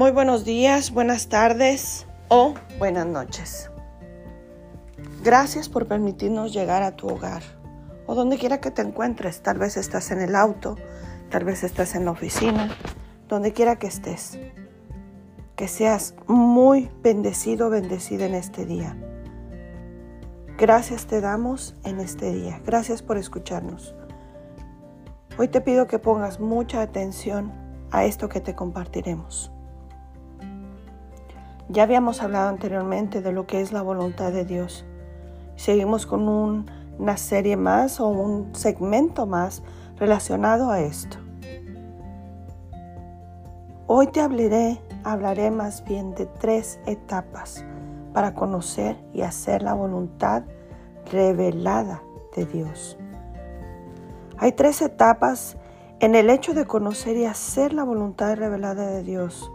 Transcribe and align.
Muy 0.00 0.12
buenos 0.12 0.46
días, 0.46 0.92
buenas 0.92 1.28
tardes 1.28 2.06
o 2.28 2.54
buenas 2.78 3.04
noches. 3.04 3.70
Gracias 5.22 5.68
por 5.68 5.88
permitirnos 5.88 6.54
llegar 6.54 6.82
a 6.82 6.96
tu 6.96 7.06
hogar 7.06 7.42
o 8.06 8.14
donde 8.14 8.38
quiera 8.38 8.62
que 8.62 8.70
te 8.70 8.80
encuentres. 8.80 9.42
Tal 9.42 9.58
vez 9.58 9.76
estás 9.76 10.10
en 10.10 10.22
el 10.22 10.36
auto, 10.36 10.76
tal 11.28 11.44
vez 11.44 11.64
estás 11.64 11.94
en 11.94 12.06
la 12.06 12.12
oficina, 12.12 12.74
donde 13.28 13.52
quiera 13.52 13.76
que 13.76 13.88
estés. 13.88 14.38
Que 15.54 15.68
seas 15.68 16.14
muy 16.26 16.90
bendecido, 17.02 17.68
bendecida 17.68 18.24
en 18.24 18.36
este 18.36 18.64
día. 18.64 18.96
Gracias 20.56 21.08
te 21.08 21.20
damos 21.20 21.76
en 21.84 22.00
este 22.00 22.32
día. 22.32 22.58
Gracias 22.64 23.02
por 23.02 23.18
escucharnos. 23.18 23.94
Hoy 25.36 25.48
te 25.48 25.60
pido 25.60 25.86
que 25.86 25.98
pongas 25.98 26.40
mucha 26.40 26.80
atención 26.80 27.52
a 27.90 28.06
esto 28.06 28.30
que 28.30 28.40
te 28.40 28.54
compartiremos. 28.54 29.52
Ya 31.72 31.84
habíamos 31.84 32.20
hablado 32.20 32.48
anteriormente 32.48 33.22
de 33.22 33.30
lo 33.30 33.46
que 33.46 33.60
es 33.60 33.70
la 33.70 33.80
voluntad 33.80 34.32
de 34.32 34.44
Dios. 34.44 34.84
Seguimos 35.54 36.04
con 36.04 36.28
una 36.28 37.16
serie 37.16 37.56
más 37.56 38.00
o 38.00 38.08
un 38.08 38.52
segmento 38.56 39.24
más 39.24 39.62
relacionado 39.96 40.72
a 40.72 40.80
esto. 40.80 41.18
Hoy 43.86 44.08
te 44.08 44.20
hablaré, 44.20 44.80
hablaré 45.04 45.52
más 45.52 45.84
bien 45.84 46.12
de 46.16 46.26
tres 46.26 46.80
etapas 46.86 47.64
para 48.12 48.34
conocer 48.34 48.96
y 49.14 49.20
hacer 49.20 49.62
la 49.62 49.74
voluntad 49.74 50.42
revelada 51.12 52.02
de 52.34 52.46
Dios. 52.46 52.98
Hay 54.38 54.52
tres 54.52 54.82
etapas 54.82 55.56
en 56.00 56.16
el 56.16 56.30
hecho 56.30 56.52
de 56.52 56.66
conocer 56.66 57.16
y 57.16 57.26
hacer 57.26 57.74
la 57.74 57.84
voluntad 57.84 58.34
revelada 58.34 58.88
de 58.88 59.04
Dios, 59.04 59.52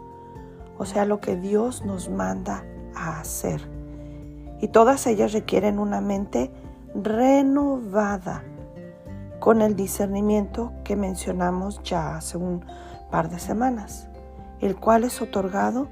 o 0.78 0.86
sea, 0.86 1.06
lo 1.06 1.20
que 1.20 1.36
Dios 1.36 1.86
nos 1.86 2.10
manda 2.10 2.64
a 2.96 3.20
hacer. 3.20 3.62
Y 4.62 4.70
todas 4.70 5.06
ellas 5.08 5.34
requieren 5.34 5.80
una 5.80 6.02
mente 6.02 6.52
renovada 6.94 8.44
con 9.40 9.62
el 9.62 9.76
discernimiento 9.76 10.74
que 10.84 10.96
mencionamos 10.96 11.82
ya 11.84 12.16
hace 12.16 12.38
un 12.38 12.66
par 13.12 13.30
de 13.30 13.40
semanas, 13.40 14.08
el 14.62 14.76
cual 14.76 15.04
es 15.04 15.22
otorgado 15.22 15.88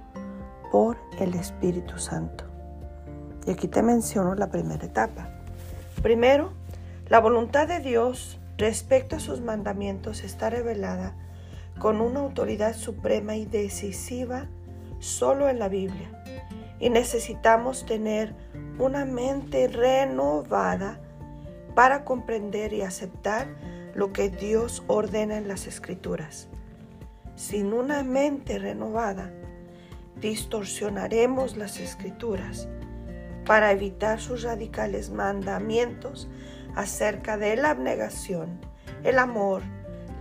por 0.71 0.97
el 1.19 1.35
Espíritu 1.35 1.99
Santo. 1.99 2.45
Y 3.45 3.51
aquí 3.51 3.67
te 3.67 3.83
menciono 3.83 4.35
la 4.35 4.49
primera 4.49 4.85
etapa. 4.85 5.29
Primero, 6.01 6.51
la 7.07 7.19
voluntad 7.19 7.67
de 7.67 7.79
Dios 7.79 8.39
respecto 8.57 9.17
a 9.17 9.19
sus 9.19 9.41
mandamientos 9.41 10.23
está 10.23 10.49
revelada 10.49 11.15
con 11.79 12.01
una 12.01 12.21
autoridad 12.21 12.75
suprema 12.75 13.35
y 13.35 13.45
decisiva 13.45 14.47
solo 15.03 15.49
en 15.49 15.59
la 15.59 15.67
Biblia. 15.67 16.09
Y 16.79 16.89
necesitamos 16.89 17.85
tener 17.85 18.33
una 18.79 19.05
mente 19.05 19.67
renovada 19.67 20.99
para 21.75 22.03
comprender 22.05 22.73
y 22.73 22.81
aceptar 22.81 23.47
lo 23.93 24.13
que 24.13 24.29
Dios 24.29 24.83
ordena 24.87 25.37
en 25.37 25.47
las 25.47 25.67
escrituras. 25.67 26.47
Sin 27.35 27.73
una 27.73 28.03
mente 28.03 28.59
renovada, 28.59 29.31
distorsionaremos 30.19 31.57
las 31.57 31.79
escrituras 31.79 32.67
para 33.45 33.71
evitar 33.71 34.19
sus 34.19 34.43
radicales 34.43 35.09
mandamientos 35.09 36.29
acerca 36.75 37.37
de 37.37 37.55
la 37.55 37.71
abnegación, 37.71 38.59
el 39.03 39.19
amor, 39.19 39.61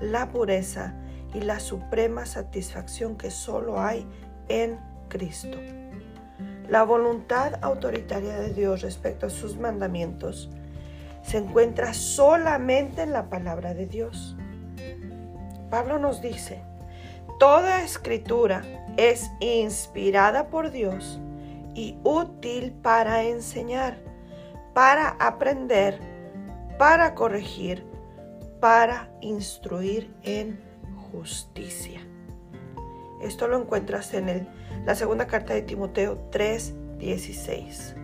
la 0.01 0.31
pureza 0.31 0.95
y 1.35 1.41
la 1.41 1.61
suprema 1.61 2.27
satisfacción 2.27 3.17
que 3.17 3.31
solo 3.31 3.81
hay 3.81 4.07
en 4.49 4.79
Cristo. 5.09 5.59
La 6.69 6.85
voluntad 6.85 7.59
autoritaria 7.63 8.39
de 8.39 8.53
Dios 8.53 8.83
respecto 8.83 9.27
a 9.27 9.31
sus 9.31 9.57
mandamientos 9.59 10.51
se 11.23 11.39
encuentra 11.39 11.95
solamente 11.95 13.03
en 13.03 13.13
la 13.13 13.29
palabra 13.29 13.75
de 13.75 13.87
Dios. 13.87 14.37
Pablo 15.71 15.99
nos 15.99 16.21
dice, 16.21 16.63
toda 17.39 17.83
escritura 17.83 18.63
es 18.97 19.31
inspirada 19.41 20.49
por 20.49 20.71
Dios 20.71 21.21
y 21.75 21.99
útil 22.05 22.73
para 22.83 23.23
enseñar, 23.23 23.97
para 24.75 25.09
aprender, 25.21 25.99
para 26.79 27.15
corregir, 27.15 27.87
para 28.61 29.11
instruir 29.21 30.15
en 30.23 30.61
justicia. 31.11 32.01
Esto 33.23 33.47
lo 33.49 33.61
encuentras 33.61 34.13
en 34.15 34.49
la 34.85 34.95
segunda 34.95 35.27
carta 35.27 35.55
de 35.55 35.63
Timoteo 35.63 36.29
3:16. 36.31 37.95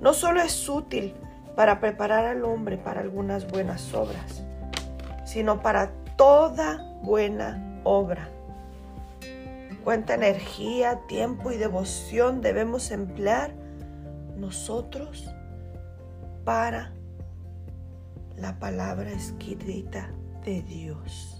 No 0.00 0.12
solo 0.14 0.42
es 0.42 0.68
útil 0.68 1.14
para 1.54 1.80
preparar 1.80 2.26
al 2.26 2.44
hombre 2.44 2.76
para 2.76 3.00
algunas 3.00 3.48
buenas 3.50 3.94
obras, 3.94 4.42
sino 5.24 5.62
para 5.62 5.92
toda 6.16 6.98
buena 7.02 7.80
obra. 7.84 8.28
Cuánta 9.84 10.14
energía, 10.14 11.00
tiempo 11.08 11.50
y 11.50 11.56
devoción 11.56 12.40
debemos 12.40 12.90
emplear 12.90 13.52
nosotros 14.36 15.28
para 16.44 16.92
la 18.36 18.58
palabra 18.58 19.10
escrita 19.10 20.10
de 20.44 20.62
Dios. 20.62 21.31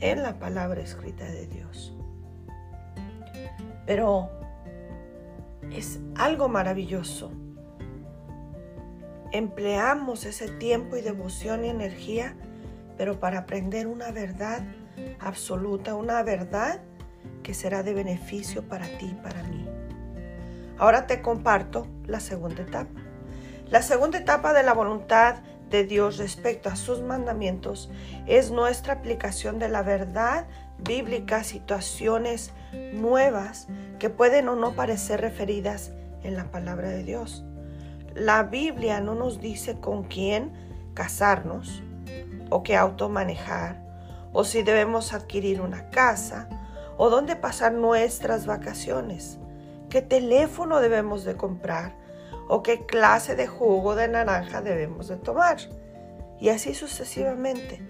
En 0.00 0.22
la 0.22 0.38
palabra 0.38 0.80
escrita 0.80 1.24
de 1.24 1.46
Dios. 1.46 1.92
Pero 3.84 4.30
es 5.72 5.98
algo 6.16 6.48
maravilloso. 6.48 7.32
Empleamos 9.32 10.24
ese 10.24 10.48
tiempo 10.48 10.96
y 10.96 11.02
devoción 11.02 11.64
y 11.64 11.68
energía, 11.68 12.36
pero 12.96 13.18
para 13.18 13.40
aprender 13.40 13.86
una 13.86 14.10
verdad 14.12 14.62
absoluta, 15.18 15.94
una 15.94 16.22
verdad 16.22 16.80
que 17.42 17.52
será 17.52 17.82
de 17.82 17.94
beneficio 17.94 18.68
para 18.68 18.86
ti 18.98 19.08
y 19.10 19.14
para 19.14 19.42
mí. 19.44 19.68
Ahora 20.78 21.06
te 21.06 21.20
comparto 21.22 21.86
la 22.06 22.20
segunda 22.20 22.62
etapa. 22.62 23.00
La 23.68 23.82
segunda 23.82 24.18
etapa 24.18 24.52
de 24.52 24.62
la 24.62 24.72
voluntad 24.72 25.42
de 25.70 25.84
Dios 25.84 26.18
respecto 26.18 26.68
a 26.68 26.76
sus 26.76 27.00
mandamientos 27.02 27.90
es 28.26 28.50
nuestra 28.50 28.94
aplicación 28.94 29.58
de 29.58 29.68
la 29.68 29.82
verdad 29.82 30.46
bíblica 30.78 31.38
a 31.38 31.44
situaciones 31.44 32.52
nuevas 32.92 33.68
que 33.98 34.10
pueden 34.10 34.48
o 34.48 34.56
no 34.56 34.72
parecer 34.72 35.20
referidas 35.20 35.92
en 36.22 36.36
la 36.36 36.50
palabra 36.50 36.88
de 36.88 37.04
Dios. 37.04 37.44
La 38.14 38.42
Biblia 38.44 39.00
no 39.00 39.14
nos 39.14 39.40
dice 39.40 39.78
con 39.78 40.04
quién 40.04 40.52
casarnos 40.94 41.82
o 42.50 42.62
qué 42.62 42.76
auto 42.76 43.08
manejar 43.08 43.86
o 44.32 44.44
si 44.44 44.62
debemos 44.62 45.12
adquirir 45.12 45.60
una 45.60 45.90
casa 45.90 46.48
o 46.96 47.10
dónde 47.10 47.36
pasar 47.36 47.72
nuestras 47.72 48.46
vacaciones, 48.46 49.38
qué 49.88 50.02
teléfono 50.02 50.80
debemos 50.80 51.24
de 51.24 51.36
comprar 51.36 51.94
o 52.48 52.62
qué 52.62 52.86
clase 52.86 53.36
de 53.36 53.46
jugo 53.46 53.94
de 53.94 54.08
naranja 54.08 54.62
debemos 54.62 55.08
de 55.08 55.16
tomar. 55.16 55.58
Y 56.40 56.48
así 56.48 56.74
sucesivamente. 56.74 57.82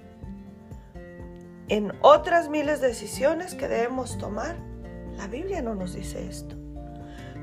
En 1.69 1.93
otras 2.01 2.49
miles 2.49 2.81
de 2.81 2.89
decisiones 2.89 3.55
que 3.55 3.69
debemos 3.69 4.19
tomar, 4.19 4.57
la 5.17 5.27
Biblia 5.27 5.63
no 5.63 5.75
nos 5.75 5.95
dice 5.95 6.27
esto. 6.27 6.57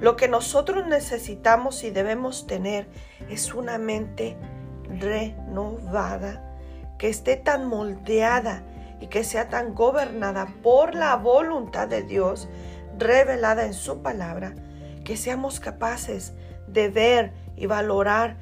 Lo 0.01 0.15
que 0.15 0.27
nosotros 0.27 0.87
necesitamos 0.87 1.83
y 1.83 1.89
debemos 1.89 2.47
tener 2.47 2.87
es 3.29 3.53
una 3.53 3.77
mente 3.77 4.35
renovada, 4.89 6.57
que 6.97 7.07
esté 7.09 7.37
tan 7.37 7.67
moldeada 7.67 8.63
y 8.99 9.07
que 9.07 9.23
sea 9.23 9.47
tan 9.47 9.73
gobernada 9.73 10.47
por 10.63 10.95
la 10.95 11.15
voluntad 11.15 11.87
de 11.87 12.01
Dios 12.01 12.49
revelada 12.97 13.65
en 13.65 13.73
su 13.73 14.01
palabra, 14.01 14.53
que 15.03 15.17
seamos 15.17 15.59
capaces 15.59 16.33
de 16.67 16.89
ver 16.89 17.33
y 17.55 17.65
valorar 17.65 18.37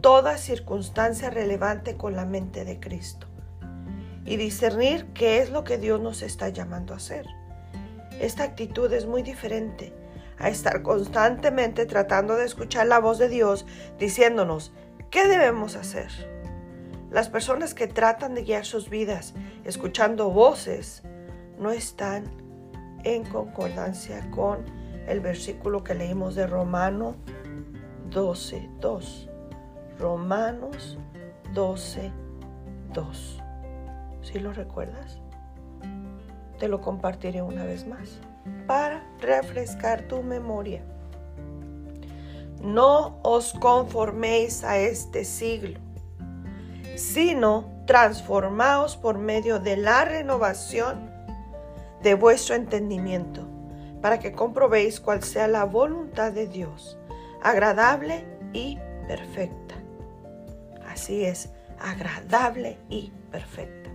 toda 0.00 0.36
circunstancia 0.36 1.30
relevante 1.30 1.96
con 1.96 2.16
la 2.16 2.26
mente 2.26 2.64
de 2.64 2.80
Cristo 2.80 3.28
y 4.24 4.36
discernir 4.36 5.06
qué 5.14 5.38
es 5.38 5.50
lo 5.50 5.64
que 5.64 5.78
Dios 5.78 6.00
nos 6.00 6.22
está 6.22 6.48
llamando 6.48 6.94
a 6.94 6.98
hacer. 6.98 7.26
Esta 8.20 8.44
actitud 8.44 8.92
es 8.92 9.06
muy 9.06 9.22
diferente 9.22 9.92
a 10.38 10.48
estar 10.48 10.82
constantemente 10.82 11.86
tratando 11.86 12.36
de 12.36 12.44
escuchar 12.44 12.86
la 12.86 12.98
voz 12.98 13.18
de 13.18 13.28
Dios 13.28 13.66
diciéndonos 13.98 14.72
qué 15.10 15.26
debemos 15.26 15.76
hacer. 15.76 16.10
Las 17.10 17.28
personas 17.28 17.74
que 17.74 17.86
tratan 17.86 18.34
de 18.34 18.42
guiar 18.42 18.64
sus 18.64 18.88
vidas 18.88 19.34
escuchando 19.64 20.30
voces 20.30 21.02
no 21.58 21.70
están 21.70 22.24
en 23.04 23.24
concordancia 23.24 24.30
con 24.30 24.64
el 25.06 25.20
versículo 25.20 25.84
que 25.84 25.94
leímos 25.94 26.34
de 26.34 26.46
Romano 26.46 27.16
12, 28.12 28.70
2. 28.80 29.28
Romanos 29.98 30.98
12, 31.52 32.12
2. 32.92 33.42
¿Sí 34.22 34.38
lo 34.38 34.52
recuerdas? 34.52 35.22
te 36.62 36.68
lo 36.68 36.80
compartiré 36.80 37.42
una 37.42 37.64
vez 37.64 37.88
más 37.88 38.20
para 38.68 39.04
refrescar 39.18 40.02
tu 40.02 40.22
memoria. 40.22 40.84
No 42.62 43.18
os 43.24 43.52
conforméis 43.54 44.62
a 44.62 44.78
este 44.78 45.24
siglo, 45.24 45.80
sino 46.94 47.64
transformaos 47.84 48.96
por 48.96 49.18
medio 49.18 49.58
de 49.58 49.76
la 49.76 50.04
renovación 50.04 51.10
de 52.00 52.14
vuestro 52.14 52.54
entendimiento, 52.54 53.44
para 54.00 54.20
que 54.20 54.30
comprobéis 54.30 55.00
cuál 55.00 55.24
sea 55.24 55.48
la 55.48 55.64
voluntad 55.64 56.30
de 56.30 56.46
Dios, 56.46 56.96
agradable 57.42 58.24
y 58.52 58.78
perfecta. 59.06 59.74
Así 60.86 61.24
es, 61.24 61.50
agradable 61.80 62.78
y 62.88 63.12
perfecta. 63.30 63.90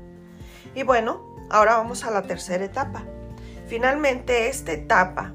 Y 0.76 0.84
bueno, 0.84 1.36
ahora 1.50 1.78
vamos 1.78 2.04
a 2.04 2.12
la 2.12 2.24
tercera 2.24 2.66
etapa. 2.66 3.04
Finalmente, 3.68 4.48
esta 4.48 4.72
etapa 4.72 5.34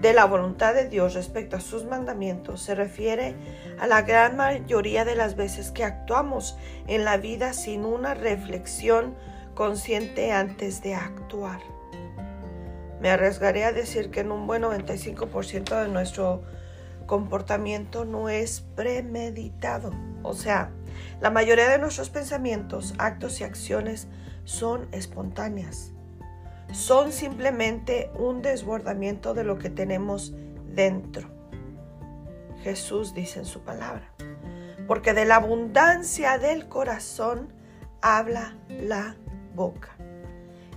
de 0.00 0.12
la 0.12 0.26
voluntad 0.26 0.74
de 0.74 0.88
Dios 0.88 1.14
respecto 1.14 1.56
a 1.56 1.60
sus 1.60 1.84
mandamientos 1.84 2.60
se 2.60 2.74
refiere 2.74 3.34
a 3.78 3.86
la 3.86 4.02
gran 4.02 4.36
mayoría 4.36 5.04
de 5.04 5.16
las 5.16 5.34
veces 5.34 5.70
que 5.70 5.84
actuamos 5.84 6.58
en 6.86 7.04
la 7.04 7.16
vida 7.16 7.52
sin 7.52 7.84
una 7.84 8.12
reflexión 8.12 9.14
consciente 9.54 10.32
antes 10.32 10.82
de 10.82 10.94
actuar. 10.94 11.60
Me 13.00 13.10
arriesgaré 13.10 13.64
a 13.64 13.72
decir 13.72 14.10
que 14.10 14.20
en 14.20 14.32
un 14.32 14.46
buen 14.46 14.62
95% 14.62 15.82
de 15.82 15.88
nuestro 15.88 16.42
comportamiento 17.06 18.04
no 18.04 18.28
es 18.28 18.60
premeditado. 18.60 19.90
O 20.22 20.34
sea, 20.34 20.70
la 21.20 21.30
mayoría 21.30 21.68
de 21.68 21.78
nuestros 21.78 22.10
pensamientos, 22.10 22.94
actos 22.98 23.40
y 23.40 23.44
acciones 23.44 24.08
son 24.44 24.88
espontáneas. 24.92 25.92
Son 26.72 27.12
simplemente 27.12 28.10
un 28.18 28.42
desbordamiento 28.42 29.34
de 29.34 29.44
lo 29.44 29.58
que 29.58 29.70
tenemos 29.70 30.34
dentro. 30.74 31.28
Jesús 32.62 33.14
dice 33.14 33.40
en 33.40 33.44
su 33.44 33.60
palabra, 33.60 34.10
porque 34.86 35.12
de 35.12 35.24
la 35.24 35.36
abundancia 35.36 36.38
del 36.38 36.68
corazón 36.68 37.52
habla 38.00 38.56
la 38.68 39.16
boca. 39.54 39.90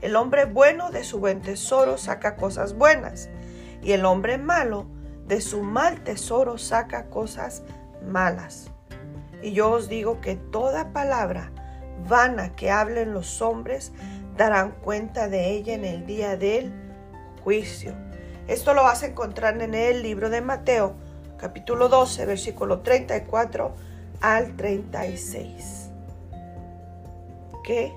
El 0.01 0.15
hombre 0.15 0.45
bueno 0.45 0.91
de 0.91 1.03
su 1.03 1.19
buen 1.19 1.41
tesoro 1.41 1.97
saca 1.97 2.35
cosas 2.35 2.75
buenas 2.75 3.29
y 3.81 3.93
el 3.93 4.05
hombre 4.05 4.37
malo 4.37 4.87
de 5.27 5.41
su 5.41 5.61
mal 5.61 6.03
tesoro 6.03 6.57
saca 6.57 7.09
cosas 7.09 7.63
malas. 8.05 8.71
Y 9.41 9.51
yo 9.51 9.71
os 9.71 9.87
digo 9.89 10.21
que 10.21 10.35
toda 10.35 10.93
palabra 10.93 11.51
vana 12.07 12.55
que 12.55 12.71
hablen 12.71 13.13
los 13.13 13.41
hombres 13.41 13.91
darán 14.37 14.71
cuenta 14.71 15.27
de 15.27 15.51
ella 15.51 15.73
en 15.73 15.85
el 15.85 16.05
día 16.05 16.37
del 16.37 16.71
juicio. 17.43 17.93
Esto 18.47 18.73
lo 18.73 18.83
vas 18.83 19.03
a 19.03 19.07
encontrar 19.07 19.61
en 19.61 19.73
el 19.73 20.03
libro 20.03 20.29
de 20.29 20.41
Mateo, 20.41 20.95
capítulo 21.37 21.89
12, 21.89 22.25
versículo 22.25 22.79
34 22.81 23.75
al 24.21 24.55
36. 24.55 25.89
Qué 27.63 27.91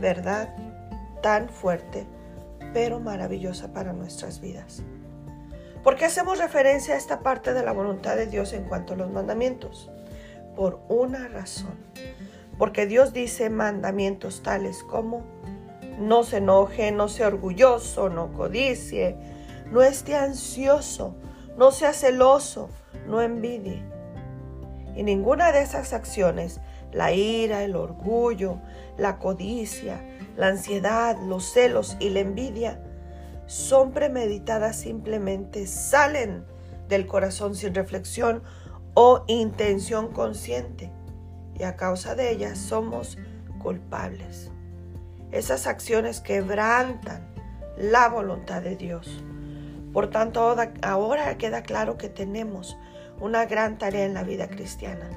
verdad 0.00 0.54
tan 1.22 1.48
fuerte, 1.48 2.06
pero 2.72 3.00
maravillosa 3.00 3.72
para 3.72 3.92
nuestras 3.92 4.40
vidas. 4.40 4.82
¿Por 5.82 5.96
qué 5.96 6.04
hacemos 6.04 6.38
referencia 6.38 6.94
a 6.94 6.96
esta 6.96 7.20
parte 7.20 7.52
de 7.54 7.64
la 7.64 7.72
voluntad 7.72 8.14
de 8.14 8.26
Dios 8.26 8.52
en 8.52 8.64
cuanto 8.64 8.92
a 8.92 8.96
los 8.96 9.10
mandamientos? 9.10 9.90
Por 10.54 10.80
una 10.88 11.26
razón. 11.26 11.74
Porque 12.56 12.86
Dios 12.86 13.12
dice 13.12 13.50
mandamientos 13.50 14.44
tales 14.44 14.84
como 14.84 15.24
no 15.98 16.22
se 16.22 16.36
enoje, 16.36 16.92
no 16.92 17.08
sea 17.08 17.26
orgulloso, 17.26 18.08
no 18.08 18.32
codicie, 18.32 19.16
no 19.72 19.82
esté 19.82 20.14
ansioso, 20.14 21.16
no 21.56 21.72
sea 21.72 21.92
celoso, 21.92 22.68
no 23.08 23.20
envidie. 23.20 23.82
Y 24.94 25.02
ninguna 25.02 25.50
de 25.50 25.62
esas 25.62 25.92
acciones, 25.92 26.60
la 26.92 27.12
ira, 27.12 27.64
el 27.64 27.74
orgullo, 27.74 28.58
la 28.98 29.18
codicia, 29.18 30.00
la 30.36 30.46
ansiedad, 30.46 31.16
los 31.26 31.52
celos 31.52 31.96
y 31.98 32.10
la 32.10 32.20
envidia, 32.20 32.80
son 33.46 33.92
premeditadas 33.92 34.76
simplemente, 34.76 35.66
salen 35.66 36.44
del 36.88 37.06
corazón 37.06 37.54
sin 37.54 37.74
reflexión 37.74 38.42
o 38.94 39.24
intención 39.26 40.12
consciente 40.12 40.90
y 41.58 41.64
a 41.64 41.76
causa 41.76 42.14
de 42.14 42.30
ellas 42.30 42.58
somos 42.58 43.18
culpables. 43.58 44.50
Esas 45.30 45.66
acciones 45.66 46.20
quebrantan 46.20 47.26
la 47.76 48.08
voluntad 48.08 48.62
de 48.62 48.76
Dios. 48.76 49.22
Por 49.92 50.10
tanto, 50.10 50.54
ahora 50.82 51.38
queda 51.38 51.62
claro 51.62 51.96
que 51.96 52.08
tenemos 52.08 52.76
una 53.20 53.46
gran 53.46 53.78
tarea 53.78 54.04
en 54.04 54.14
la 54.14 54.24
vida 54.24 54.48
cristiana. 54.48 55.08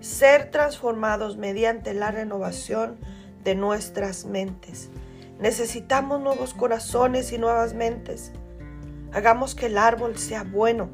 Ser 0.00 0.50
transformados 0.50 1.36
mediante 1.36 1.94
la 1.94 2.10
renovación 2.10 2.98
de 3.44 3.54
nuestras 3.54 4.24
mentes 4.24 4.90
Necesitamos 5.38 6.20
nuevos 6.20 6.52
corazones 6.54 7.30
y 7.32 7.38
nuevas 7.38 7.74
mentes. 7.74 8.32
Hagamos 9.12 9.54
que 9.54 9.66
el 9.66 9.78
árbol 9.78 10.16
sea 10.16 10.42
bueno 10.44 10.88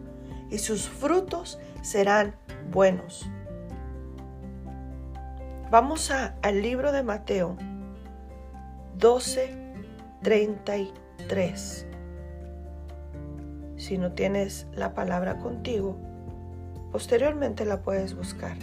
y 0.50 0.58
sus 0.58 0.88
frutos 0.88 1.60
serán 1.82 2.34
buenos. 2.70 3.30
Vamos 5.70 6.10
al 6.10 6.60
libro 6.60 6.92
de 6.92 7.02
Mateo 7.02 7.56
12:33. 8.98 11.86
Si 13.76 13.96
no 13.98 14.12
tienes 14.12 14.66
la 14.74 14.94
palabra 14.94 15.38
contigo, 15.38 15.96
posteriormente 16.92 17.64
la 17.64 17.82
puedes 17.82 18.14
buscar 18.14 18.56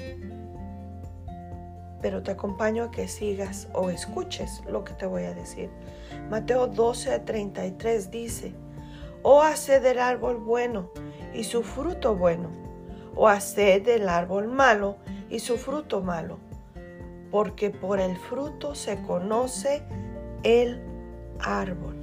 pero 2.02 2.24
te 2.24 2.32
acompaño 2.32 2.86
a 2.86 2.92
que 2.92 3.08
sigas 3.08 3.68
o 3.74 3.90
escuches 3.90 4.64
lo 4.66 4.84
que 4.84 4.94
te 4.94 5.06
voy 5.06 5.24
a 5.24 5.34
decir. 5.34 5.70
Mateo 6.30 6.68
12 6.68 7.20
33 7.20 8.12
dice, 8.12 8.54
o 9.22 9.42
haced 9.42 9.82
del 9.82 10.00
árbol 10.00 10.38
bueno 10.38 10.92
y 11.34 11.44
su 11.44 11.64
fruto 11.64 12.16
bueno, 12.16 12.50
o 13.16 13.28
haced 13.28 13.84
del 13.84 14.08
árbol 14.08 14.48
malo 14.48 14.98
y 15.30 15.40
su 15.40 15.58
fruto 15.58 16.02
malo, 16.02 16.40
porque 17.32 17.70
por 17.70 18.00
el 18.00 18.18
fruto 18.18 18.76
se 18.76 19.02
conoce 19.02 19.84
el 20.44 20.82
árbol. 21.40 21.96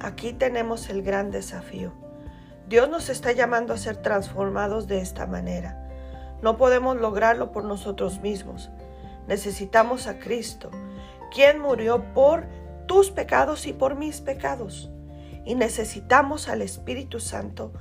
Aquí 0.00 0.32
tenemos 0.32 0.90
el 0.90 1.02
gran 1.02 1.30
desafío. 1.30 1.92
Dios 2.68 2.88
nos 2.88 3.08
está 3.08 3.32
llamando 3.32 3.74
a 3.74 3.78
ser 3.78 3.98
transformados 3.98 4.86
de 4.86 5.00
esta 5.00 5.26
manera 5.26 5.83
no 6.44 6.58
podemos 6.58 6.98
lograrlo 6.98 7.52
por 7.52 7.64
nosotros 7.64 8.20
mismos. 8.20 8.70
Necesitamos 9.26 10.06
a 10.06 10.18
Cristo, 10.18 10.70
quien 11.34 11.58
murió 11.58 12.12
por 12.12 12.44
tus 12.86 13.10
pecados 13.10 13.66
y 13.66 13.72
por 13.72 13.94
mis 13.94 14.20
pecados. 14.20 14.90
Y 15.46 15.54
necesitamos 15.54 16.50
al 16.50 16.60
Espíritu 16.60 17.18
Santo 17.18 17.72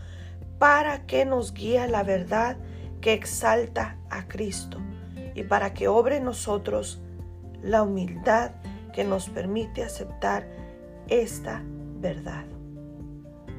para 0.60 1.06
que 1.06 1.26
nos 1.26 1.54
guíe 1.54 1.86
la 1.90 2.04
verdad 2.04 2.56
que 3.02 3.12
exalta 3.12 3.98
a 4.10 4.30
Cristo 4.30 4.78
y 5.36 5.44
para 5.44 5.74
que 5.74 5.90
obre 5.90 6.18
en 6.18 6.24
nosotros 6.24 7.02
la 7.62 7.84
humildad 7.84 8.52
que 8.94 9.04
nos 9.04 9.28
permite 9.28 9.84
aceptar 9.84 10.48
esta 11.10 11.62
verdad. 12.00 12.46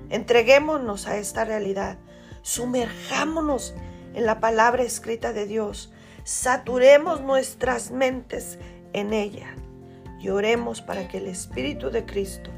Entreguémonos 0.08 1.06
a 1.08 1.18
esta 1.18 1.44
realidad, 1.44 1.98
sumerjámonos 2.40 3.74
en 4.14 4.26
la 4.26 4.40
palabra 4.40 4.82
escrita 4.82 5.32
de 5.32 5.46
Dios. 5.46 5.92
Saturemos 6.24 7.20
nuestras 7.20 7.90
mentes 7.90 8.58
en 8.92 9.12
ella 9.12 9.54
y 10.20 10.30
oremos 10.30 10.80
para 10.80 11.08
que 11.08 11.18
el 11.18 11.26
Espíritu 11.26 11.90
de 11.90 12.06
Cristo, 12.06 12.50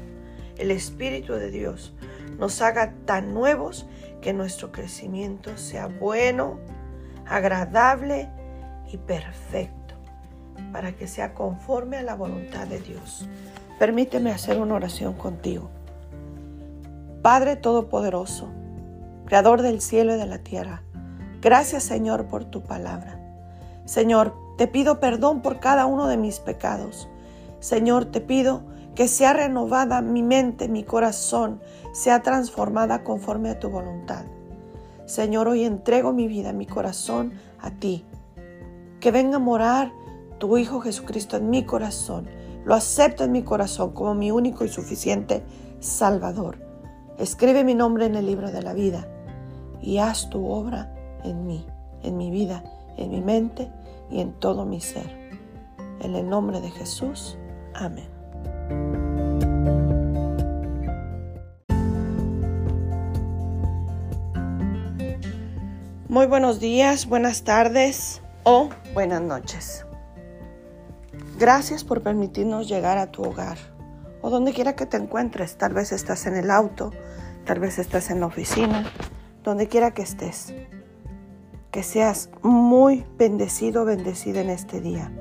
el 0.57 0.71
Espíritu 0.71 1.33
de 1.33 1.51
Dios, 1.51 1.93
nos 2.37 2.61
haga 2.61 2.93
tan 3.05 3.33
nuevos 3.33 3.87
que 4.21 4.31
nuestro 4.33 4.71
crecimiento 4.71 5.57
sea 5.57 5.87
bueno, 5.87 6.59
agradable 7.25 8.29
y 8.91 8.97
perfecto, 8.97 9.95
para 10.71 10.93
que 10.93 11.07
sea 11.07 11.33
conforme 11.33 11.97
a 11.97 12.03
la 12.03 12.15
voluntad 12.15 12.67
de 12.67 12.79
Dios. 12.79 13.27
Permíteme 13.79 14.31
hacer 14.31 14.59
una 14.59 14.75
oración 14.75 15.13
contigo. 15.13 15.69
Padre 17.21 17.57
Todopoderoso, 17.57 18.49
Creador 19.25 19.61
del 19.61 19.81
cielo 19.81 20.15
y 20.15 20.17
de 20.17 20.25
la 20.25 20.37
tierra, 20.37 20.83
Gracias 21.41 21.83
Señor 21.83 22.25
por 22.25 22.45
tu 22.45 22.63
palabra. 22.63 23.19
Señor, 23.85 24.33
te 24.57 24.67
pido 24.67 24.99
perdón 24.99 25.41
por 25.41 25.59
cada 25.59 25.85
uno 25.85 26.07
de 26.07 26.17
mis 26.17 26.39
pecados. 26.39 27.07
Señor, 27.59 28.05
te 28.05 28.21
pido 28.21 28.63
que 28.95 29.07
sea 29.07 29.33
renovada 29.33 30.01
mi 30.01 30.23
mente, 30.23 30.67
mi 30.67 30.83
corazón, 30.83 31.61
sea 31.93 32.23
transformada 32.23 33.03
conforme 33.03 33.51
a 33.51 33.59
tu 33.59 33.69
voluntad. 33.69 34.25
Señor, 35.05 35.47
hoy 35.47 35.63
entrego 35.63 36.11
mi 36.11 36.27
vida, 36.27 36.51
mi 36.51 36.65
corazón 36.65 37.33
a 37.59 37.71
ti. 37.71 38.03
Que 38.99 39.11
venga 39.11 39.37
a 39.37 39.39
morar 39.39 39.91
tu 40.39 40.57
Hijo 40.57 40.81
Jesucristo 40.81 41.37
en 41.37 41.51
mi 41.51 41.63
corazón. 41.63 42.27
Lo 42.65 42.73
acepto 42.73 43.23
en 43.23 43.31
mi 43.31 43.43
corazón 43.43 43.91
como 43.93 44.15
mi 44.15 44.31
único 44.31 44.65
y 44.65 44.69
suficiente 44.69 45.43
Salvador. 45.79 46.57
Escribe 47.17 47.63
mi 47.63 47.75
nombre 47.75 48.07
en 48.07 48.15
el 48.15 48.25
libro 48.25 48.51
de 48.51 48.63
la 48.63 48.73
vida 48.73 49.07
y 49.81 49.99
haz 49.99 50.29
tu 50.29 50.47
obra 50.47 50.96
en 51.29 51.45
mí, 51.45 51.65
en 52.03 52.17
mi 52.17 52.31
vida, 52.31 52.63
en 52.97 53.11
mi 53.11 53.21
mente 53.21 53.71
y 54.09 54.21
en 54.21 54.33
todo 54.33 54.65
mi 54.65 54.81
ser. 54.81 55.29
En 55.99 56.15
el 56.15 56.29
nombre 56.29 56.61
de 56.61 56.69
Jesús. 56.71 57.37
Amén. 57.73 58.07
Muy 66.09 66.25
buenos 66.25 66.59
días, 66.59 67.07
buenas 67.07 67.43
tardes 67.43 68.21
o 68.43 68.69
buenas 68.93 69.21
noches. 69.21 69.85
Gracias 71.37 71.83
por 71.83 72.01
permitirnos 72.01 72.67
llegar 72.67 72.97
a 72.97 73.11
tu 73.11 73.23
hogar 73.23 73.57
o 74.21 74.29
donde 74.29 74.53
quiera 74.53 74.75
que 74.75 74.85
te 74.85 74.97
encuentres. 74.97 75.57
Tal 75.57 75.73
vez 75.73 75.91
estás 75.91 76.25
en 76.25 76.35
el 76.35 76.49
auto, 76.49 76.91
tal 77.45 77.59
vez 77.59 77.77
estás 77.77 78.09
en 78.09 78.21
la 78.21 78.25
oficina, 78.25 78.91
donde 79.43 79.67
quiera 79.67 79.91
que 79.91 80.01
estés. 80.01 80.53
Que 81.77 81.83
seas 81.83 82.31
muy 82.41 83.05
bendecido, 83.19 83.85
bendecida 83.85 84.41
en 84.41 84.49
este 84.49 84.81
día. 84.81 85.11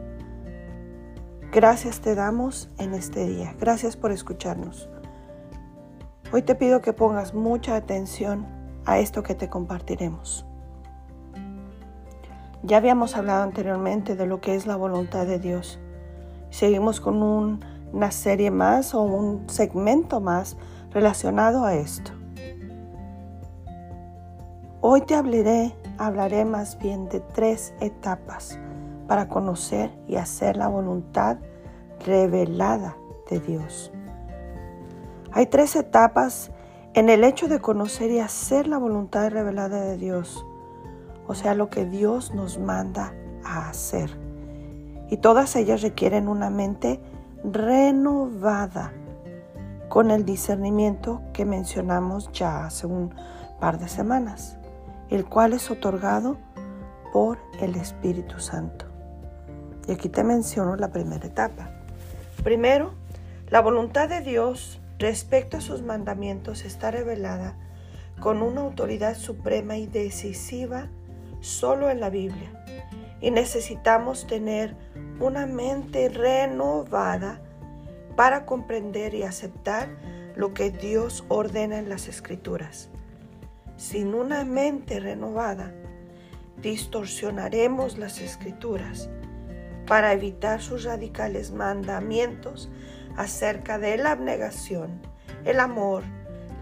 Gracias 1.53 2.01
te 2.01 2.15
damos 2.15 2.71
en 2.79 2.95
este 2.95 3.27
día. 3.27 3.55
Gracias 3.61 3.95
por 3.95 4.11
escucharnos. 4.11 4.89
Hoy 6.33 6.41
te 6.41 6.55
pido 6.55 6.81
que 6.81 6.95
pongas 6.95 7.35
mucha 7.35 7.77
atención 7.77 8.47
a 8.87 8.99
esto 9.01 9.23
que 9.23 9.35
te 9.35 9.51
compartiremos. 9.51 10.47
Ya 12.63 12.79
habíamos 12.79 13.19
hablado 13.19 13.43
anteriormente 13.43 14.17
de 14.17 14.25
lo 14.25 14.41
que 14.41 14.55
es 14.55 14.67
la 14.67 14.77
voluntad 14.77 15.27
de 15.27 15.39
Dios 15.39 15.79
Seguimos 16.49 17.03
con 17.03 17.23
una 17.93 18.11
serie 18.11 18.51
más 18.51 18.95
o 18.95 19.03
un 19.03 19.47
segmento 19.51 20.23
más 20.23 20.57
relacionado 20.91 21.67
a 21.67 21.75
esto. 21.75 22.13
Hoy 24.81 25.03
te 25.03 25.15
hablaré, 25.15 25.75
hablaré 25.99 26.45
más 26.45 26.79
bien 26.79 27.09
de 27.09 27.21
tres 27.21 27.75
etapas 27.81 28.59
para 29.07 29.29
conocer 29.29 29.91
y 30.07 30.17
hacer 30.17 30.57
la 30.57 30.69
voluntad 30.69 31.39
revelada 32.05 32.97
de 33.31 33.41
Dios. 33.41 33.93
Hay 35.33 35.47
tres 35.47 35.77
etapas 35.77 36.51
en 36.95 37.09
el 37.09 37.25
hecho 37.25 37.49
de 37.49 37.61
conocer 37.61 38.11
y 38.11 38.21
hacer 38.21 38.67
la 38.67 38.79
voluntad 38.79 39.31
revelada 39.31 39.81
de 39.81 39.97
Dios, 39.97 40.45
o 41.27 41.35
sea, 41.35 41.55
lo 41.55 41.69
que 41.69 41.85
Dios 41.85 42.33
nos 42.35 42.59
manda 42.59 43.13
a 43.45 43.69
hacer 43.69 44.11
y 45.09 45.19
todas 45.19 45.55
ellas 45.57 45.83
requieren 45.83 46.29
una 46.29 46.51
mente 46.51 47.01
renovada 47.45 48.93
con 49.89 50.11
el 50.11 50.25
discernimiento 50.25 51.23
que 51.33 51.45
mencionamos 51.45 52.31
ya 52.33 52.67
hace 52.67 52.87
un 52.87 53.15
par 53.61 53.79
de 53.79 53.89
semanas, 53.89 54.59
el 55.11 55.25
cual 55.25 55.53
es 55.53 55.71
otorgado 55.71 56.39
por 57.13 57.39
el 57.61 57.77
Espíritu 57.77 58.41
Santo. 58.41 58.87
Y 59.89 59.93
aquí 59.93 60.09
te 60.09 60.25
menciono 60.25 60.77
la 60.77 60.91
primera 60.91 61.27
etapa. 61.27 61.71
Primero, 62.43 62.95
la 63.49 63.61
voluntad 63.61 64.09
de 64.09 64.21
Dios 64.21 64.81
respecto 64.99 65.59
a 65.59 65.61
sus 65.61 65.83
mandamientos 65.83 66.65
está 66.65 66.91
revelada 66.91 67.57
con 68.21 68.43
una 68.43 68.63
autoridad 68.63 69.17
suprema 69.17 69.77
y 69.77 69.87
decisiva 69.87 70.89
solo 71.41 71.91
en 71.91 72.01
la 72.01 72.11
Biblia. 72.11 72.65
Y 73.21 73.31
necesitamos 73.31 74.27
tener 74.27 74.77
una 75.21 75.47
mente 75.47 76.09
renovada 76.09 77.41
para 78.17 78.47
comprender 78.47 79.15
y 79.15 79.23
aceptar 79.23 79.89
lo 80.35 80.53
que 80.55 80.71
Dios 80.71 81.25
ordena 81.29 81.79
en 81.79 81.89
las 81.89 82.09
escrituras. 82.09 82.91
Sin 83.77 84.15
una 84.15 84.45
mente 84.45 85.01
renovada, 85.01 85.73
distorsionaremos 86.63 87.99
las 87.99 88.21
escrituras 88.21 89.11
para 89.87 90.13
evitar 90.13 90.63
sus 90.63 90.85
radicales 90.85 91.53
mandamientos 91.53 92.71
acerca 93.17 93.79
de 93.79 93.99
la 93.99 94.13
abnegación, 94.13 95.01
el 95.45 95.61
amor, 95.61 96.03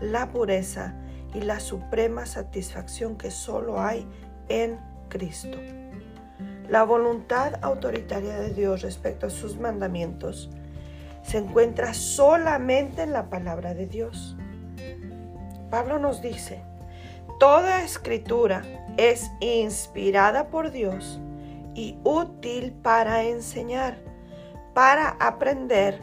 la 0.01 0.31
pureza 0.31 0.95
y 1.35 1.41
la 1.41 1.61
suprema 1.61 2.27
satisfacción 2.27 3.17
que 3.17 3.31
solo 3.31 3.81
hay 3.81 4.07
en 4.49 4.79
Cristo. 5.09 5.59
La 6.69 6.83
voluntad 6.83 7.59
autoritaria 7.63 8.35
de 8.41 8.53
Dios 8.53 8.83
respecto 8.83 9.27
a 9.27 9.31
sus 9.31 9.59
mandamientos 9.59 10.51
se 11.23 11.39
encuentra 11.39 11.95
solamente 11.95 13.03
en 13.03 13.13
la 13.13 13.31
palabra 13.31 13.75
de 13.75 13.87
Dios. 13.87 14.37
Pablo 15.71 15.99
nos 15.99 16.21
dice, 16.21 16.63
toda 17.39 17.83
escritura 17.83 18.63
es 18.97 19.31
inspirada 19.41 20.49
por 20.49 20.71
Dios 20.71 21.21
y 21.75 21.99
útil 22.05 22.73
para 22.83 23.25
enseñar, 23.25 23.99
para 24.73 25.11
aprender, 25.21 25.99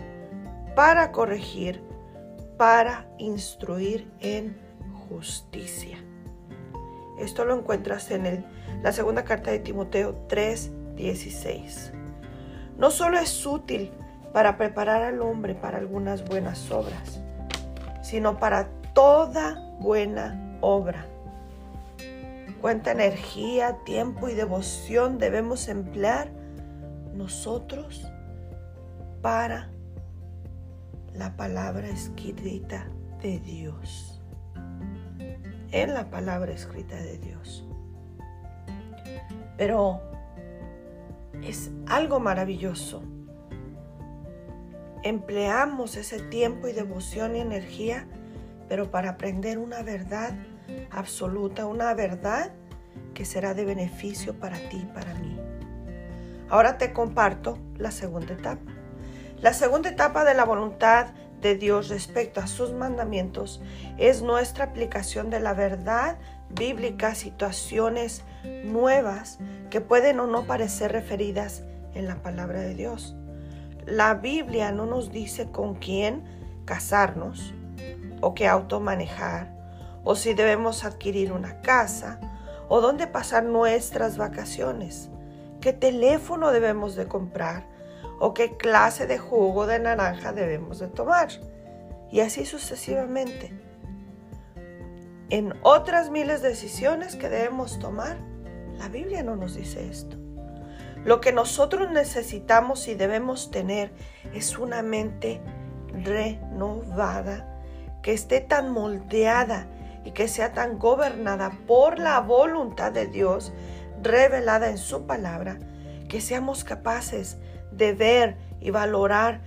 para 0.76 1.12
corregir, 1.12 1.84
para 2.58 3.08
instruir 3.18 4.10
en 4.20 4.58
justicia. 5.10 5.98
Esto 7.20 7.46
lo 7.46 7.58
encuentras 7.58 8.10
en 8.12 8.46
la 8.82 8.92
segunda 8.92 9.24
carta 9.24 9.52
de 9.52 9.60
Timoteo 9.60 10.28
3:16. 10.28 11.92
No 12.78 12.90
solo 12.90 13.20
es 13.20 13.46
útil 13.46 13.92
para 14.34 14.58
preparar 14.58 15.04
al 15.04 15.22
hombre 15.22 15.56
para 15.56 15.78
algunas 15.78 16.28
buenas 16.28 16.72
obras, 16.72 17.22
sino 18.02 18.38
para 18.38 18.70
toda 18.94 19.76
buena 19.80 20.58
obra. 20.62 21.11
Cuánta 22.62 22.92
energía, 22.92 23.80
tiempo 23.86 24.30
y 24.30 24.36
devoción 24.36 25.18
debemos 25.18 25.68
emplear 25.68 26.32
nosotros 27.12 28.08
para 29.24 29.72
la 31.12 31.36
palabra 31.36 31.90
escrita 31.90 32.88
de 33.20 33.40
Dios. 33.40 34.22
En 35.72 35.96
la 35.96 36.12
palabra 36.12 36.52
escrita 36.52 36.98
de 36.98 37.18
Dios. 37.18 37.68
Pero 39.58 40.00
es 41.42 41.72
algo 41.88 42.20
maravilloso. 42.20 43.02
Empleamos 45.02 45.98
ese 45.98 46.20
tiempo 46.20 46.68
y 46.68 46.74
devoción 46.74 47.36
y 47.36 47.40
energía, 47.40 48.06
pero 48.70 48.92
para 48.92 49.12
aprender 49.12 49.58
una 49.58 49.82
verdad 49.82 50.36
absoluta, 50.92 51.66
una 51.66 51.94
verdad 51.94 52.52
que 53.14 53.26
será 53.26 53.54
de 53.54 53.66
beneficio 53.66 54.40
para 54.40 54.58
ti 54.70 54.80
y 54.84 54.86
para 54.94 55.14
mí. 55.16 55.40
Ahora 56.50 56.78
te 56.78 56.92
comparto 56.94 57.58
la 57.78 57.92
segunda 57.92 58.34
etapa. 58.34 58.72
La 59.40 59.54
segunda 59.54 59.90
etapa 59.90 60.24
de 60.24 60.34
la 60.34 60.46
voluntad 60.46 61.08
de 61.42 61.56
Dios 61.56 61.90
respecto 61.90 62.40
a 62.40 62.48
sus 62.48 62.74
mandamientos 62.74 63.62
es 63.98 64.22
nuestra 64.22 64.66
aplicación 64.66 65.30
de 65.30 65.40
la 65.40 65.54
verdad 65.54 66.18
bíblica 66.50 67.16
situaciones 67.16 68.24
nuevas 68.64 69.40
que 69.70 69.82
pueden 69.82 70.20
o 70.20 70.28
no 70.28 70.44
parecer 70.44 70.92
referidas 70.92 71.64
en 71.96 72.08
la 72.08 72.22
palabra 72.22 72.60
de 72.62 72.76
Dios. 72.76 73.16
La 73.86 74.14
Biblia 74.14 74.72
no 74.72 74.86
nos 74.86 75.12
dice 75.12 75.50
con 75.52 75.76
quién 75.76 76.24
casarnos 76.66 77.54
o 78.22 78.36
qué 78.36 78.48
auto 78.48 78.80
manejar 78.80 79.61
o 80.04 80.16
si 80.16 80.34
debemos 80.34 80.84
adquirir 80.84 81.32
una 81.32 81.62
casa 81.62 82.20
o 82.68 82.82
dónde 82.82 83.08
pasar 83.08 83.44
nuestras 83.44 84.18
vacaciones, 84.18 85.10
qué 85.60 85.74
teléfono 85.74 86.52
debemos 86.52 86.96
de 86.96 87.08
comprar 87.08 87.68
o 88.20 88.34
qué 88.34 88.58
clase 88.58 89.08
de 89.08 89.18
jugo 89.18 89.68
de 89.68 89.80
naranja 89.80 90.34
debemos 90.34 90.80
de 90.80 90.88
tomar 90.88 91.30
y 92.12 92.22
así 92.22 92.46
sucesivamente 92.46 93.62
en 95.32 95.54
otras 95.62 96.10
miles 96.10 96.42
de 96.42 96.50
decisiones 96.50 97.16
que 97.16 97.30
debemos 97.30 97.80
tomar, 97.80 98.18
la 98.78 98.90
Biblia 98.90 99.24
no 99.24 99.38
nos 99.38 99.56
dice 99.56 99.88
esto. 99.90 100.18
Lo 101.06 101.22
que 101.22 101.32
nosotros 101.32 101.90
necesitamos 101.90 102.90
y 102.90 102.96
debemos 102.96 103.50
tener 103.50 103.94
es 104.34 104.58
una 104.58 104.84
mente 104.84 105.40
renovada, 106.04 107.48
que 108.04 108.12
esté 108.12 108.42
tan 108.42 108.72
moldeada 108.72 109.68
y 110.04 110.12
que 110.12 110.28
sea 110.28 110.54
tan 110.54 110.80
gobernada 110.80 111.52
por 111.68 112.00
la 112.00 112.20
voluntad 112.20 112.92
de 112.92 113.08
Dios 113.08 113.54
revelada 114.02 114.70
en 114.70 114.78
su 114.78 115.06
palabra, 115.06 115.60
que 116.10 116.22
seamos 116.22 116.64
capaces 116.64 117.38
de 117.72 117.94
ver 117.94 118.38
y 118.60 118.72
valorar 118.72 119.42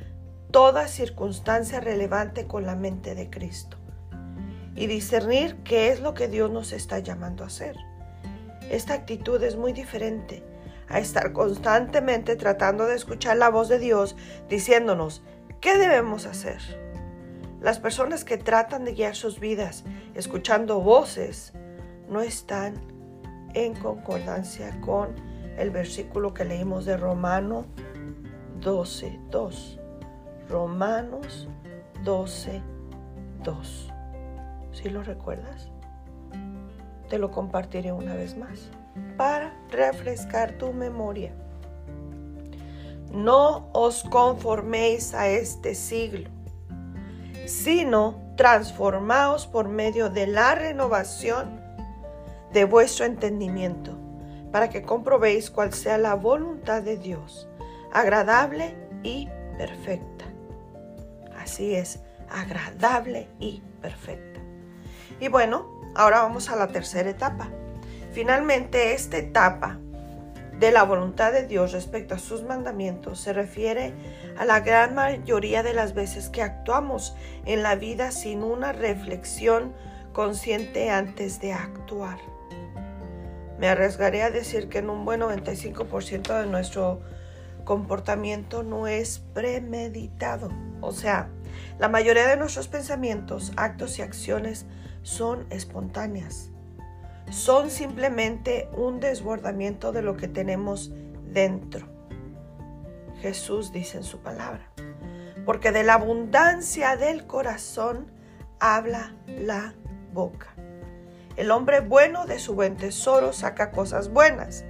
toda 0.50 0.88
circunstancia 0.88 1.80
relevante 1.80 2.46
con 2.46 2.64
la 2.64 2.76
mente 2.76 3.14
de 3.14 3.28
Cristo 3.28 3.76
y 4.76 4.86
discernir 4.86 5.56
qué 5.64 5.88
es 5.88 6.00
lo 6.00 6.14
que 6.14 6.28
Dios 6.28 6.50
nos 6.50 6.72
está 6.72 6.98
llamando 6.98 7.44
a 7.44 7.48
hacer. 7.48 7.76
Esta 8.70 8.94
actitud 8.94 9.42
es 9.42 9.56
muy 9.56 9.72
diferente 9.72 10.42
a 10.88 10.98
estar 10.98 11.32
constantemente 11.32 12.36
tratando 12.36 12.86
de 12.86 12.94
escuchar 12.94 13.36
la 13.36 13.50
voz 13.50 13.68
de 13.68 13.78
Dios 13.78 14.16
diciéndonos 14.48 15.22
qué 15.60 15.76
debemos 15.78 16.26
hacer. 16.26 16.83
Las 17.64 17.78
personas 17.78 18.24
que 18.24 18.36
tratan 18.36 18.84
de 18.84 18.92
guiar 18.92 19.16
sus 19.16 19.40
vidas 19.40 19.84
escuchando 20.14 20.82
voces 20.82 21.54
no 22.10 22.20
están 22.20 22.74
en 23.54 23.72
concordancia 23.72 24.78
con 24.82 25.14
el 25.56 25.70
versículo 25.70 26.34
que 26.34 26.44
leímos 26.44 26.84
de 26.84 26.98
Romano 26.98 27.64
12, 28.60 29.18
2. 29.30 29.80
Romanos 30.50 31.48
12, 32.02 32.60
2. 33.42 33.92
¿Sí 34.72 34.90
lo 34.90 35.02
recuerdas? 35.02 35.70
Te 37.08 37.18
lo 37.18 37.30
compartiré 37.30 37.92
una 37.92 38.14
vez 38.14 38.36
más 38.36 38.68
para 39.16 39.56
refrescar 39.70 40.58
tu 40.58 40.74
memoria. 40.74 41.32
No 43.10 43.70
os 43.72 44.02
conforméis 44.02 45.14
a 45.14 45.28
este 45.28 45.74
siglo, 45.74 46.28
sino 47.46 48.20
transformaos 48.36 49.46
por 49.46 49.68
medio 49.68 50.10
de 50.10 50.26
la 50.26 50.54
renovación 50.54 51.60
de 52.52 52.64
vuestro 52.64 53.04
entendimiento, 53.04 53.98
para 54.52 54.70
que 54.70 54.82
comprobéis 54.82 55.50
cuál 55.50 55.72
sea 55.72 55.98
la 55.98 56.14
voluntad 56.14 56.82
de 56.82 56.96
Dios, 56.96 57.48
agradable 57.92 58.76
y 59.02 59.28
perfecta. 59.58 60.24
Así 61.36 61.74
es, 61.74 62.00
agradable 62.30 63.28
y 63.38 63.62
perfecta. 63.80 64.40
Y 65.20 65.28
bueno, 65.28 65.80
ahora 65.94 66.22
vamos 66.22 66.48
a 66.48 66.56
la 66.56 66.68
tercera 66.68 67.10
etapa. 67.10 67.48
Finalmente, 68.12 68.94
esta 68.94 69.18
etapa 69.18 69.78
de 70.64 70.72
la 70.72 70.82
voluntad 70.82 71.30
de 71.30 71.46
Dios 71.46 71.72
respecto 71.72 72.14
a 72.14 72.18
sus 72.18 72.42
mandamientos 72.42 73.20
se 73.20 73.34
refiere 73.34 73.92
a 74.38 74.46
la 74.46 74.60
gran 74.60 74.94
mayoría 74.94 75.62
de 75.62 75.74
las 75.74 75.92
veces 75.92 76.30
que 76.30 76.40
actuamos 76.40 77.14
en 77.44 77.62
la 77.62 77.74
vida 77.74 78.12
sin 78.12 78.42
una 78.42 78.72
reflexión 78.72 79.74
consciente 80.14 80.88
antes 80.88 81.38
de 81.42 81.52
actuar. 81.52 82.16
Me 83.58 83.68
arriesgaré 83.68 84.22
a 84.22 84.30
decir 84.30 84.70
que 84.70 84.78
en 84.78 84.88
un 84.88 85.04
buen 85.04 85.20
95% 85.20 86.40
de 86.40 86.46
nuestro 86.46 87.02
comportamiento 87.64 88.62
no 88.62 88.86
es 88.86 89.18
premeditado. 89.18 90.48
O 90.80 90.92
sea, 90.92 91.28
la 91.78 91.90
mayoría 91.90 92.26
de 92.26 92.38
nuestros 92.38 92.68
pensamientos, 92.68 93.52
actos 93.56 93.98
y 93.98 94.02
acciones 94.02 94.64
son 95.02 95.46
espontáneas. 95.50 96.53
Son 97.30 97.70
simplemente 97.70 98.68
un 98.76 99.00
desbordamiento 99.00 99.92
de 99.92 100.02
lo 100.02 100.16
que 100.16 100.28
tenemos 100.28 100.92
dentro. 101.32 101.88
Jesús 103.20 103.72
dice 103.72 103.98
en 103.98 104.04
su 104.04 104.18
palabra, 104.18 104.70
porque 105.46 105.72
de 105.72 105.82
la 105.82 105.94
abundancia 105.94 106.96
del 106.96 107.26
corazón 107.26 108.10
habla 108.60 109.14
la 109.26 109.74
boca. 110.12 110.54
El 111.36 111.50
hombre 111.50 111.80
bueno 111.80 112.26
de 112.26 112.38
su 112.38 112.54
buen 112.54 112.76
tesoro 112.76 113.32
saca 113.32 113.72
cosas 113.72 114.08
buenas 114.10 114.64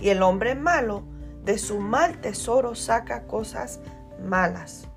y 0.00 0.08
el 0.08 0.22
hombre 0.22 0.54
malo 0.54 1.04
de 1.44 1.58
su 1.58 1.78
mal 1.78 2.20
tesoro 2.20 2.74
saca 2.74 3.26
cosas 3.26 3.80
malas. 4.24 4.88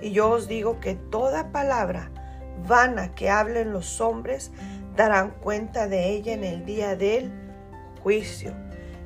Y 0.00 0.12
yo 0.12 0.30
os 0.30 0.48
digo 0.48 0.80
que 0.80 0.94
toda 0.94 1.52
palabra 1.52 2.10
vana 2.66 3.14
que 3.14 3.30
hablen 3.30 3.72
los 3.72 4.00
hombres 4.00 4.50
darán 4.96 5.30
cuenta 5.30 5.86
de 5.86 6.10
ella 6.10 6.32
en 6.32 6.44
el 6.44 6.64
día 6.64 6.96
del 6.96 7.32
juicio. 8.02 8.52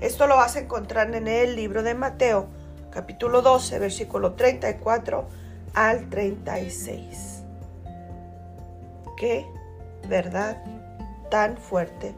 Esto 0.00 0.26
lo 0.26 0.36
vas 0.36 0.56
a 0.56 0.60
encontrar 0.60 1.14
en 1.14 1.28
el 1.28 1.54
libro 1.54 1.82
de 1.82 1.94
Mateo, 1.94 2.48
capítulo 2.90 3.42
12, 3.42 3.78
versículo 3.78 4.34
34 4.34 5.28
al 5.74 6.08
36. 6.08 7.44
Qué 9.16 9.46
verdad 10.08 10.62
tan 11.30 11.56
fuerte, 11.56 12.14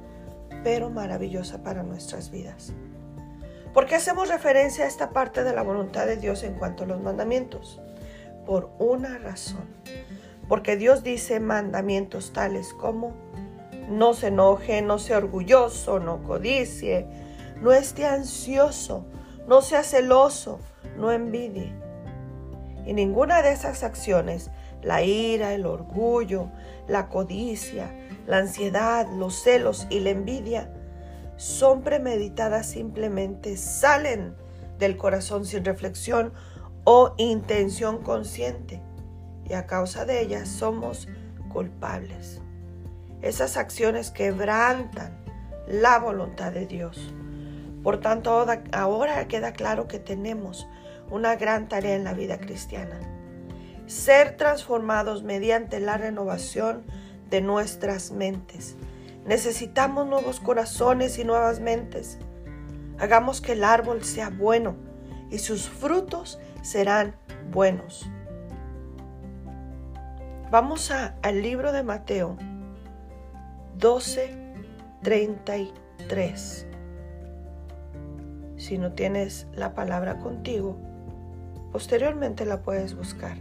pero 0.63 0.89
maravillosa 0.89 1.63
para 1.63 1.83
nuestras 1.83 2.31
vidas. 2.31 2.73
¿Por 3.75 3.87
qué 3.87 3.97
hacemos 3.97 4.29
referencia 4.29 4.85
a 4.85 4.89
esta 4.89 5.11
parte 5.11 5.43
de 5.43 5.53
la 5.53 5.63
voluntad 5.63 6.07
de 6.07 6.17
Dios 6.17 6.45
en 6.45 6.55
cuanto 6.55 6.85
a 6.85 6.87
los 6.87 7.03
mandamientos? 7.03 7.81
Por 8.47 8.71
una 8.79 9.19
razón. 9.19 9.67
Porque 10.49 10.77
Dios 10.77 11.03
dice 11.03 11.41
mandamientos 11.41 12.33
tales 12.33 12.75
como 12.75 13.15
no 13.89 14.15
se 14.15 14.29
enoje, 14.29 14.83
no 14.83 14.99
sea 14.99 15.19
orgulloso, 15.19 15.99
no 15.99 16.23
codicie, 16.23 17.07
no 17.61 17.73
esté 17.73 18.07
ansioso, 18.07 19.05
no 19.47 19.63
sea 19.63 19.83
celoso, 19.83 20.59
no 20.97 21.13
envidie. 21.13 21.73
Y 22.87 22.93
ninguna 22.93 23.43
de 23.43 23.53
esas 23.53 23.83
acciones, 23.83 24.51
la 24.83 25.03
ira, 25.03 25.55
el 25.55 25.67
orgullo, 25.67 26.51
la 26.89 27.09
codicia, 27.09 27.91
la 28.27 28.39
ansiedad, 28.39 29.07
los 29.09 29.43
celos 29.43 29.87
y 29.91 30.01
la 30.01 30.11
envidia, 30.11 30.71
son 31.37 31.83
premeditadas 31.83 32.67
simplemente, 32.67 33.57
salen 33.57 34.37
del 34.79 34.97
corazón 34.97 35.45
sin 35.45 35.65
reflexión 35.65 36.33
o 36.85 37.15
intención 37.17 38.03
consciente. 38.03 38.83
Y 39.49 39.55
a 39.55 39.67
causa 39.67 40.05
de 40.05 40.21
ellas 40.21 40.49
somos 40.49 41.09
culpables. 41.53 42.41
Esas 43.23 43.57
acciones 43.57 44.11
quebrantan 44.11 45.25
la 45.67 45.99
voluntad 45.99 46.53
de 46.53 46.67
Dios. 46.67 47.15
Por 47.83 48.01
tanto, 48.01 48.47
ahora 48.73 49.29
queda 49.29 49.53
claro 49.53 49.89
que 49.89 49.99
tenemos 49.99 50.67
una 51.11 51.37
gran 51.37 51.69
tarea 51.69 51.95
en 51.95 52.05
la 52.05 52.15
vida 52.15 52.39
cristiana. 52.39 52.99
Ser 53.87 54.37
transformados 54.37 55.23
mediante 55.23 55.81
la 55.81 55.97
renovación 55.97 56.85
de 57.31 57.41
nuestras 57.41 58.11
mentes. 58.11 58.77
Necesitamos 59.27 60.07
nuevos 60.07 60.41
corazones 60.41 61.19
y 61.19 61.25
nuevas 61.25 61.61
mentes. 61.61 62.19
Hagamos 62.99 63.41
que 63.41 63.53
el 63.53 63.65
árbol 63.65 64.05
sea 64.05 64.31
bueno 64.31 64.77
y 65.31 65.39
sus 65.39 65.69
frutos 65.69 66.39
serán 66.63 67.17
buenos. 67.51 68.09
Vamos 70.55 70.93
al 70.93 71.43
libro 71.43 71.73
de 71.73 71.83
Mateo 71.83 72.37
12:33. 73.77 76.67
Si 78.57 78.79
no 78.79 78.93
tienes 78.93 79.49
la 79.53 79.75
palabra 79.75 80.21
contigo, 80.21 80.77
posteriormente 81.73 82.47
la 82.47 82.63
puedes 82.63 82.95
buscar 82.95 83.37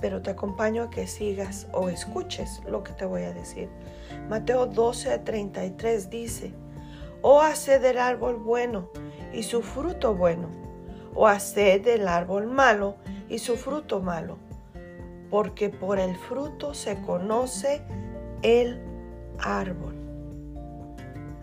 pero 0.00 0.22
te 0.22 0.30
acompaño 0.30 0.84
a 0.84 0.90
que 0.90 1.08
sigas 1.08 1.66
o 1.72 1.88
escuches 1.88 2.62
lo 2.68 2.84
que 2.84 2.92
te 2.92 3.04
voy 3.04 3.22
a 3.22 3.34
decir. 3.34 3.68
Mateo 4.28 4.66
12, 4.66 5.18
33 5.18 6.08
dice, 6.08 6.54
o 7.20 7.42
haced 7.42 7.82
del 7.82 7.98
árbol 7.98 8.36
bueno 8.36 8.90
y 9.32 9.42
su 9.42 9.62
fruto 9.62 10.14
bueno, 10.14 10.46
o 11.16 11.26
haced 11.26 11.82
del 11.82 12.06
árbol 12.06 12.46
malo 12.46 12.94
y 13.28 13.40
su 13.40 13.56
fruto 13.56 13.98
malo, 14.00 14.38
porque 15.30 15.70
por 15.70 15.98
el 15.98 16.16
fruto 16.16 16.74
se 16.74 17.00
conoce 17.02 17.82
el 18.42 18.80
árbol. 19.38 19.94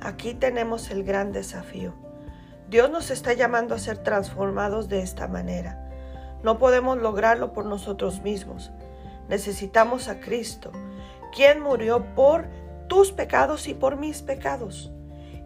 Aquí 0.02 0.34
tenemos 0.34 0.92
el 0.92 1.04
gran 1.04 1.32
desafío. 1.32 1.94
Dios 2.70 2.92
nos 2.92 3.10
está 3.12 3.34
llamando 3.34 3.74
a 3.74 3.80
ser 3.80 3.98
transformados 4.00 4.90
de 4.90 5.02
esta 5.02 5.28
manera 5.28 5.88
no 6.44 6.60
podemos 6.60 6.98
lograrlo 6.98 7.54
por 7.54 7.66
nosotros 7.66 8.22
mismos. 8.22 8.72
Necesitamos 9.28 10.08
a 10.08 10.20
Cristo, 10.20 10.72
quien 11.36 11.62
murió 11.62 12.16
por 12.16 12.48
tus 12.88 13.12
pecados 13.12 13.68
y 13.68 13.74
por 13.74 13.98
mis 13.98 14.22
pecados. 14.22 14.92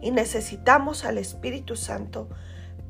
Y 0.00 0.10
necesitamos 0.10 1.04
al 1.04 1.18
Espíritu 1.18 1.76
Santo 1.76 2.28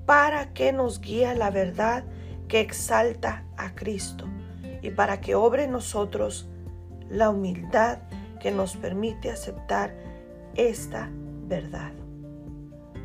para 0.07 0.53
que 0.53 0.73
nos 0.73 1.01
guíe 1.01 1.35
la 1.35 1.51
verdad 1.51 2.05
que 2.49 2.61
exalta 2.61 3.45
a 3.57 3.75
Cristo 3.75 4.27
y 4.83 4.91
para 4.91 5.21
que 5.21 5.35
obre 5.35 5.69
nosotros 5.69 6.49
la 7.09 7.31
humildad 7.31 7.99
que 8.41 8.51
nos 8.51 8.77
permite 8.77 9.31
aceptar 9.31 9.95
esta 10.57 11.09
verdad. 11.47 11.93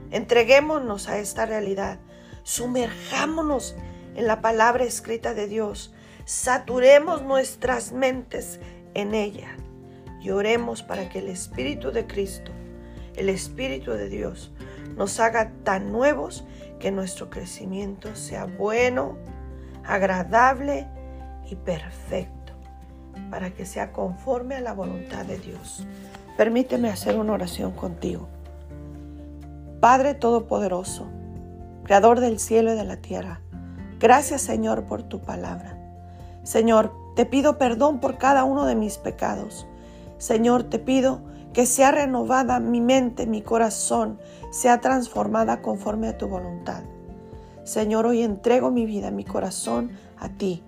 Entreguémonos 0.10 1.08
a 1.08 1.20
esta 1.20 1.46
realidad, 1.46 2.00
sumerjámonos 2.44 3.76
en 4.16 4.26
la 4.26 4.42
palabra 4.42 4.84
escrita 4.84 5.34
de 5.34 5.48
Dios. 5.48 5.94
Saturemos 6.26 7.22
nuestras 7.22 7.92
mentes 7.92 8.60
en 8.94 9.14
ella 9.14 9.56
y 10.20 10.32
oremos 10.32 10.82
para 10.82 11.10
que 11.10 11.20
el 11.20 11.28
Espíritu 11.28 11.92
de 11.92 12.08
Cristo, 12.08 12.52
el 13.16 13.30
Espíritu 13.30 13.92
de 13.92 14.10
Dios, 14.10 14.52
nos 14.96 15.20
haga 15.20 15.52
tan 15.64 15.92
nuevos 15.92 16.46
que 16.80 16.92
nuestro 16.92 17.30
crecimiento 17.30 18.16
sea 18.16 18.46
bueno, 18.46 19.18
agradable 19.86 20.88
y 21.50 21.56
perfecto, 21.56 22.54
para 23.30 23.52
que 23.52 23.66
sea 23.66 23.92
conforme 23.92 24.56
a 24.56 24.62
la 24.62 24.74
voluntad 24.74 25.26
de 25.26 25.38
Dios. 25.38 25.86
Permíteme 26.38 26.90
hacer 26.90 27.18
una 27.18 27.34
oración 27.34 27.72
contigo. 27.72 28.28
Padre 29.80 30.14
Todopoderoso, 30.14 31.08
Creador 31.84 32.20
del 32.20 32.40
cielo 32.40 32.74
y 32.74 32.76
de 32.76 32.84
la 32.84 32.98
tierra, 32.98 33.42
gracias 34.00 34.42
Señor 34.42 34.84
por 34.84 35.04
tu 35.04 35.22
palabra. 35.22 35.78
Señor, 36.44 36.92
te 37.16 37.26
pido 37.26 37.58
perdón 37.58 38.00
por 38.00 38.18
cada 38.18 38.44
uno 38.44 38.66
de 38.66 38.76
mis 38.76 38.98
pecados. 38.98 39.68
Señor, 40.18 40.64
te 40.64 40.80
pido 40.80 41.22
que 41.54 41.66
sea 41.66 41.92
renovada 41.92 42.60
mi 42.60 42.82
mente, 42.82 43.26
mi 43.26 43.42
corazón, 43.42 44.20
sea 44.52 44.80
transformada 44.80 45.62
conforme 45.62 46.08
a 46.08 46.18
tu 46.18 46.28
voluntad. 46.28 46.84
Señor, 47.64 48.06
hoy 48.06 48.22
entrego 48.22 48.72
mi 48.72 48.86
vida, 48.86 49.12
mi 49.12 49.26
corazón 49.26 49.92
a 50.18 50.30
ti. 50.30 50.64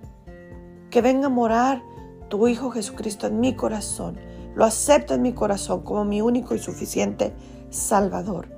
Que 0.90 1.02
venga 1.02 1.28
a 1.28 1.30
morar 1.30 1.82
tu 2.30 2.48
Hijo 2.48 2.72
Jesucristo 2.72 3.28
en 3.28 3.40
mi 3.40 3.56
corazón. 3.56 4.18
Lo 4.56 4.66
acepto 4.66 5.14
en 5.14 5.22
mi 5.22 5.34
corazón 5.34 5.82
como 5.82 6.06
mi 6.06 6.22
único 6.22 6.56
y 6.56 6.60
suficiente 6.60 7.34
Salvador. 7.70 8.50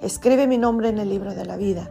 Escribe 0.00 0.46
mi 0.46 0.58
nombre 0.58 0.88
en 0.88 0.98
el 0.98 1.08
libro 1.08 1.34
de 1.34 1.44
la 1.44 1.56
vida 1.56 1.90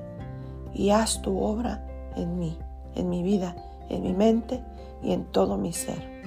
y 0.73 0.89
haz 0.89 1.21
tu 1.21 1.39
obra 1.39 1.85
en 2.15 2.39
mí, 2.39 2.57
en 2.95 3.09
mi 3.09 3.23
vida, 3.23 3.55
en 3.89 4.03
mi 4.03 4.13
mente 4.13 4.63
y 5.01 5.13
en 5.13 5.25
todo 5.25 5.57
mi 5.57 5.73
ser. 5.73 6.23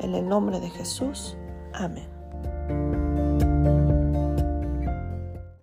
En 0.00 0.14
el 0.14 0.28
nombre 0.28 0.60
de 0.60 0.70
Jesús. 0.70 1.36
Amén. 1.72 3.07